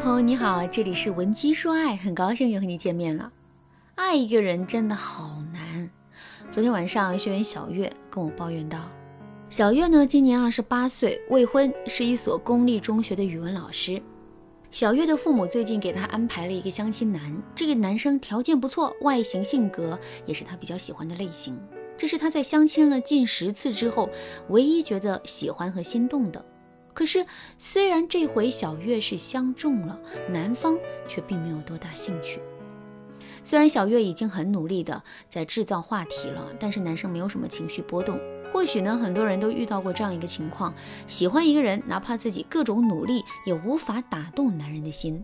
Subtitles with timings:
[0.00, 3.32] 朋友你好，这里是文姬说爱，很高兴又和你见面了。
[3.96, 5.90] 爱一个人真的好难。
[6.50, 8.88] 昨天晚上学员小月跟我抱怨道，
[9.48, 14.00] 小月呢今年二十八岁，未婚，是一所公立中学的语文老师。
[14.70, 21.58] 小月的父母最近给她安排了一个相亲男，这个男生条件不错，外形性格也是她比较喜欢的类型。
[21.96, 24.08] 这是她在相亲了近十次之后，
[24.50, 26.44] 唯一觉得喜欢和心动的。
[26.98, 27.24] 可是，
[27.58, 29.96] 虽然这回小月是相中了，
[30.28, 32.40] 男方却并没有多大兴趣。
[33.44, 38.18] 虽然小月已经很努力的在制造话题了，但是男生没有什么情绪波动。
[38.52, 40.74] 或许呢，很多人都遇到过这样一个情况：
[41.06, 45.22] 喜欢一个人，哪怕自己各种努力，也无法打动男人的心。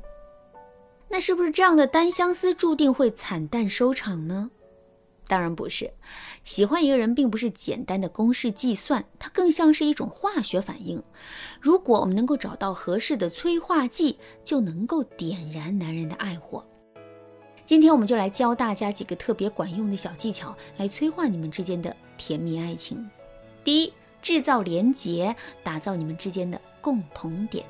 [1.08, 4.48] 那是不是这样的单相思注定会惨淡收场呢？
[5.26, 5.92] 当然不是，
[6.44, 11.02] 喜欢一个人并不是简单的公式计算，它更像是一种化学反应。
[11.60, 16.64] 如果我们能够找到合适的催化剂，就能够点燃男人的爱火。
[17.64, 23.08] 今天我们就来教大家几个特别管用的小技巧，来催化你们之间的甜蜜爱情。
[23.64, 27.64] 第一，制造连结，打造你们之间的共同点。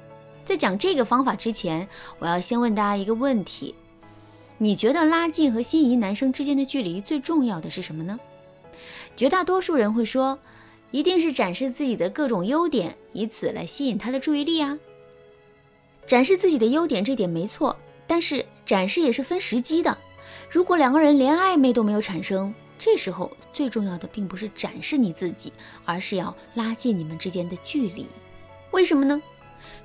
[0.44, 3.74] 在讲这个方法之前，我要先问大家一个问题。
[4.58, 8.18] 你觉得拉近和心仪男生之间的距离最重要的是什么呢？
[9.16, 10.38] 绝大多数人会说，
[10.90, 14.78] 一定是展示自己的各种优点，以此来吸引他的注意力啊。
[16.06, 19.96] 展示自己的优点这点没错，但是展示也是分时机的。
[20.50, 25.52] 如果两个人连暧昧都没有产生，这时候最重要的并不是展示你自己，
[25.84, 28.06] 而是要拉近你们之间的距离。
[28.70, 29.20] 为什么呢？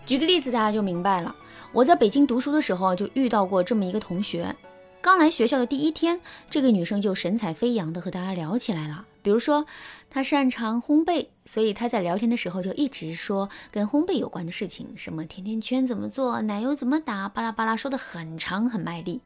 [0.10, 1.36] 举个例子，大家就明白了。
[1.72, 4.56] 我在北京读书的时候，就遇到过这么一个同学。
[5.02, 9.06] 刚来学校的第一天，这个女生就神采飞扬的和大家聊起来了。
[9.22, 9.68] 比如说，
[10.10, 19.22] 她擅长烘焙，所以她在聊天的时候就一直说跟烘焙有关的事情，什么甜甜圈怎么做，奶油怎么打，巴拉巴拉说的很长很卖力。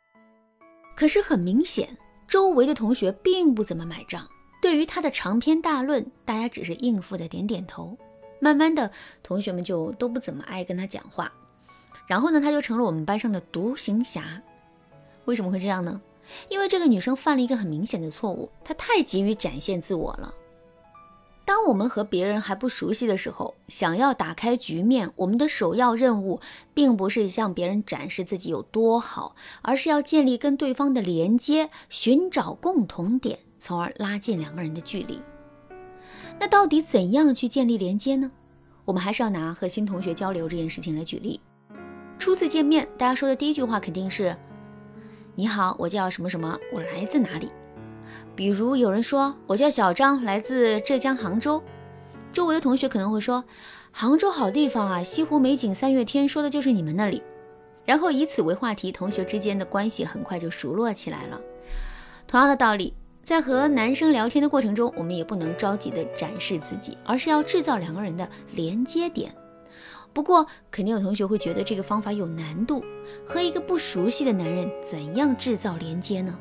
[0.97, 4.27] 可是很明显，周围的同学并不怎么买账。
[4.61, 7.97] 对于她的长篇大论，大家只是应付的点点头。
[8.43, 8.91] 慢慢的，
[9.23, 11.31] 同学们就都不怎么爱跟她讲话。
[12.05, 14.41] 然后呢，她就成了我们班上的独行侠。
[15.23, 16.01] 为什么会这样呢？
[16.49, 20.33] 因为这个女生犯了一个很明显的错误，她太急于展现自我了。
[21.45, 26.41] 当我们和别人还不熟悉的时候，想要打开局面，我们的首要任务
[26.73, 35.21] 并不是向别人展示自己有多好，而是要建立跟对方的连接，寻找共同点，从而拉近两个人的距离。
[36.39, 38.31] 那到底怎样去建立连接呢？
[38.85, 41.39] 我们还是要拿和新同学交流这件事情来举例。
[42.19, 44.35] 初次见面，大家说的第一句话肯定是。
[45.35, 47.51] 你好，我叫什么什么，我来自哪里？
[48.35, 51.63] 比如有人说我叫小张，来自浙江杭州，
[52.31, 53.43] 周围的同学可能会说
[53.91, 57.23] 杭州好地方啊，西湖美景三月天，说的就是你们那里。
[57.85, 61.39] 然后以此为话题，同学之间的关系很快就熟络起来了。
[62.27, 62.93] 同样的道理，
[63.23, 69.33] 在和男生聊天的过程中，我们也不能着急的展示自己，而是要制造两个人的连接点。
[70.11, 72.83] 不过，肯定有同学会觉得这个方法有难度。
[73.25, 76.37] 和一个不熟悉的男人，怎样制造连接呢？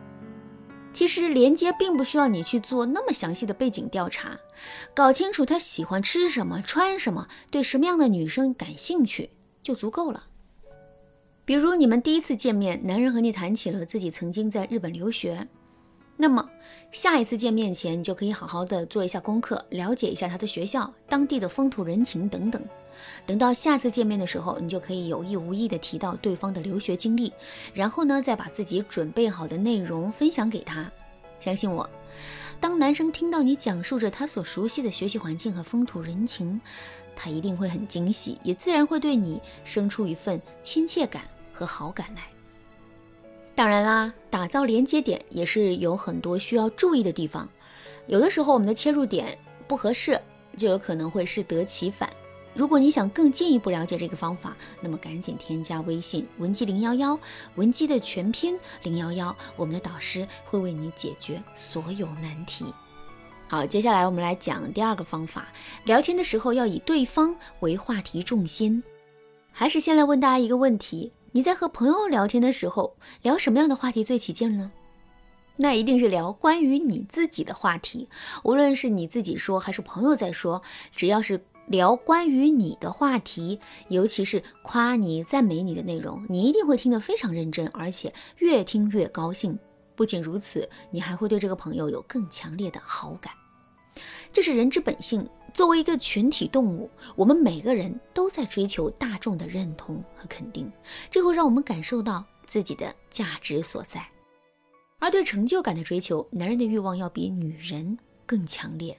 [0.92, 4.36] 其实，连接并不需要你去做那么详细的背景调查，
[4.92, 9.30] 搞清楚他喜欢吃什么、穿什么，对什么样的女生感兴趣
[9.62, 10.24] 就足够了。
[11.44, 15.48] 比如，你们第一次见面，男人和你谈起了自己曾经在日本留学，
[16.16, 16.48] 那么
[16.92, 22.62] 下一次见面前，你就可以好好的做一下功课，了解一下他的学校、当地的风土人情等等。
[23.26, 27.32] 等到下次见面的时候，你就可以有意无意的提到对方的留学经历，
[27.74, 30.88] 然后呢，再把自己准备好的内容分享给他。
[31.40, 31.88] 相信我，
[32.60, 36.60] 当男生听到你讲述着他所熟悉的学习环境和风土人情，
[37.16, 42.31] 他一定会很惊喜，也自然会对你生出一份亲切感和好感来。
[43.54, 47.48] 当然啦，打造连接点也是有很多需要注意的地方，
[48.06, 50.18] 有的时候我们的切入点不合适，
[50.56, 52.10] 就有可能会适得其反。
[52.54, 57.18] 如果你想更进一步了解这个方法，那么赶紧添加微信文姬零幺幺，
[57.54, 62.66] 文姬的全拼零幺幺，我们的导师会为你解决所有难题。
[63.48, 65.52] 好，接下来我们来讲第二个方法，
[65.84, 68.82] 聊天的时候要以对方为话题重心。
[69.50, 74.70] 还是先来问大家一个问题：你在和朋友聊天的时候，聊什么样的话题最起劲呢？
[75.56, 78.08] 那一定是聊关于你自己的话题，
[78.44, 80.62] 无论是你自己说还是朋友在说，
[80.94, 81.40] 只要是。
[81.68, 89.56] 聊关于你的话题，尤其是夸你、赞美你的内容，你一定会听得非常认真，而且越听越高兴。
[89.94, 93.32] 不仅如此，你还会对这个朋友有更强烈的好感。
[94.32, 100.70] 这是人之本性，作为一个群体动物，我们每个人都在追求大众的认同和肯定，
[101.10, 104.06] 这会让我们感受到自己的价值所在。
[104.98, 108.96] 而对成就感的追求，男人的欲望要比女人更强烈。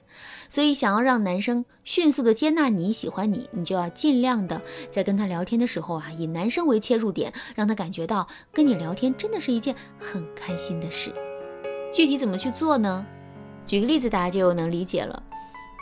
[0.48, 4.60] 所以，想要让男生迅速的接纳你、喜欢你，你就要尽量的
[4.90, 11.10] 在跟他聊天的时候啊，以男生为切入点，让他感觉到跟你聊天真的是一件很开心的事。
[11.90, 13.04] 具体怎么去做呢？
[13.64, 15.22] 举个例子，大家就能理解了。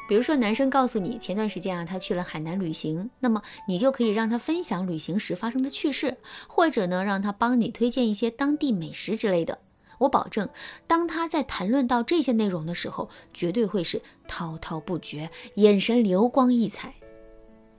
[0.08, 6.18] 比如说，男生告诉你前段时间啊，他去了海南旅行，那么你就可以让他分享旅行时发生的趣事，
[6.48, 9.58] 或者呢，让他帮你推荐一些当地美食之类的。
[9.98, 10.48] 我保证，
[10.86, 16.92] 当他在谈论到这些内容的时候，绝对会是滔滔不绝，眼神流光溢彩。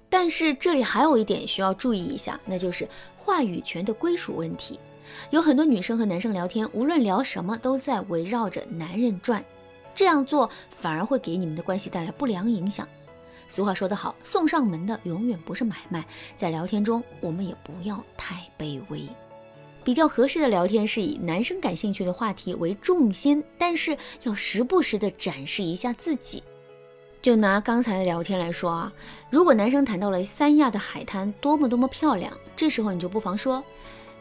[0.10, 2.88] 但是这里还有一点需要注意一下，那就是
[3.18, 4.80] 话语权的归属问题。
[5.32, 9.44] 有很多女生和男生聊天，无论聊什么，都在围绕着男人转。
[9.94, 12.88] 这样做反而会给你们的关系带来不良影响。
[13.48, 16.04] 俗话说得好，送上门的永远不是买卖。
[16.36, 19.08] 在聊天中，我们也不要太卑微。
[19.84, 26.42] 比较合适的聊天是以男生感兴趣的话题为重心，但是要时不时的展示一下自己。
[27.22, 28.94] 就拿刚才的聊天来说啊，
[29.30, 33.64] 如果男生谈到了三亚的海滩多么多么漂亮，这时候你就不妨说。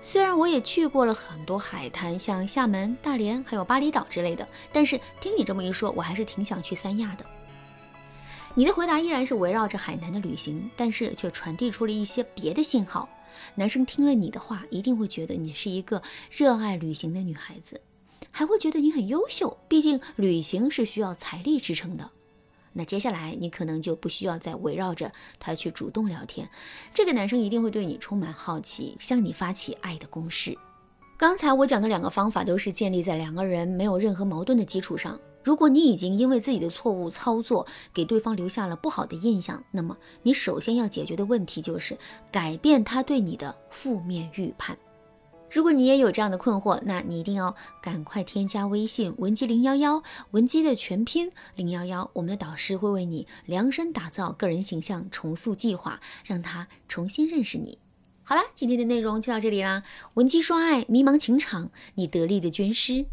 [0.04, 7.24] 虽然我也去过了很多海滩，像厦门、大连，还有巴厘岛之类的，但是听你这么一说，我还是挺想去三亚的。
[8.54, 13.08] 你的回答依然是围绕着海南的旅行，但是却传递出了一些别的信号。
[13.54, 17.80] 男生听了你的话，一定会觉得你是一个热爱旅行的女孩子，
[18.30, 19.56] 还会觉得你很优秀。
[19.68, 22.10] 毕竟旅行是需要财力支撑的。
[22.72, 26.48] 那接下来你可能就不需要再围绕着他去主动聊天，
[26.94, 30.56] 这个男生一定会对你充满好奇，向你发起爱的攻势。
[31.16, 35.18] 刚才我讲的两个方法都是建立在两个人没有任何矛盾的基础上。
[35.44, 41.98] 如果你已经因为自己的错误操作给对方留下了不好的印象，那么你首先要解决的问题就是
[42.30, 44.78] 改变他对你的负面预判。
[45.52, 57.76] 如果你也有这样的困惑，那你一定要赶快添加微信文姬零幺幺，文姬的全拼零幺幺，我们的导师会为你量身打造个人形象重塑计划，让他重新认识你。
[58.22, 59.82] 好啦，今天的内容就到这里啦，
[60.14, 63.04] 文姬说爱，迷茫情场，你得力的军师。